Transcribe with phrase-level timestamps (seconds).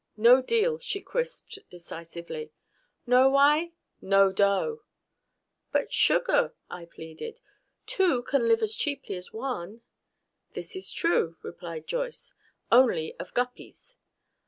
[0.17, 2.51] "No deal," she crisped decisively.
[3.05, 3.73] "Know why?
[4.01, 4.81] No dough!"
[5.71, 7.39] "But, sugar," I pleaded,
[7.85, 9.81] "two can live as cheaply as one"
[10.55, 12.33] "This is true," replied Joyce,
[12.71, 13.97] "only of guppies.